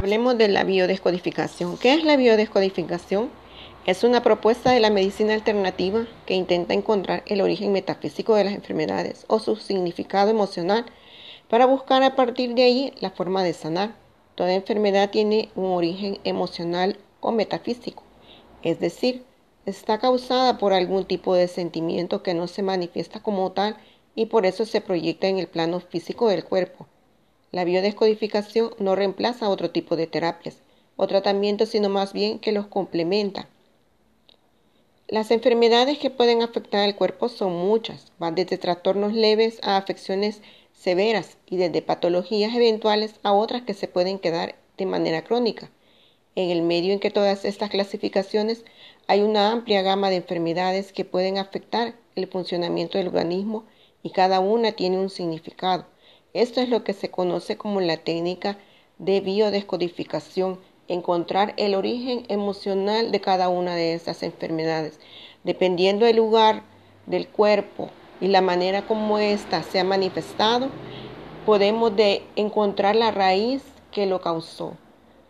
[0.00, 1.76] Hablemos de la biodescodificación.
[1.76, 3.30] ¿Qué es la biodescodificación?
[3.84, 8.54] Es una propuesta de la medicina alternativa que intenta encontrar el origen metafísico de las
[8.54, 10.86] enfermedades o su significado emocional
[11.48, 13.96] para buscar a partir de ahí la forma de sanar.
[14.36, 18.04] Toda enfermedad tiene un origen emocional o metafísico,
[18.62, 19.24] es decir,
[19.66, 23.76] está causada por algún tipo de sentimiento que no se manifiesta como tal
[24.14, 26.86] y por eso se proyecta en el plano físico del cuerpo.
[27.50, 30.58] La biodescodificación no reemplaza otro tipo de terapias
[30.96, 33.48] o tratamientos, sino más bien que los complementa.
[35.06, 40.42] Las enfermedades que pueden afectar al cuerpo son muchas, van desde trastornos leves a afecciones
[40.74, 45.70] severas y desde patologías eventuales a otras que se pueden quedar de manera crónica.
[46.34, 48.64] En el medio en que todas estas clasificaciones
[49.06, 53.64] hay una amplia gama de enfermedades que pueden afectar el funcionamiento del organismo
[54.02, 55.86] y cada una tiene un significado.
[56.34, 58.58] Esto es lo que se conoce como la técnica
[58.98, 65.00] de biodescodificación, encontrar el origen emocional de cada una de estas enfermedades.
[65.44, 66.62] Dependiendo del lugar
[67.06, 70.68] del cuerpo y la manera como ésta se ha manifestado,
[71.46, 74.76] podemos de encontrar la raíz que lo causó.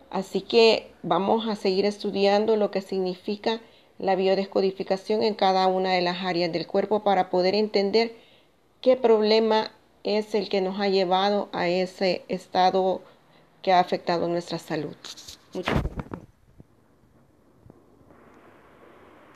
[0.09, 3.61] Así que vamos a seguir estudiando lo que significa
[3.99, 8.15] la biodescodificación en cada una de las áreas del cuerpo para poder entender
[8.81, 9.71] qué problema
[10.17, 13.01] es el que nos ha llevado a ese estado
[13.61, 14.95] que ha afectado nuestra salud.
[15.53, 15.98] Muchas gracias.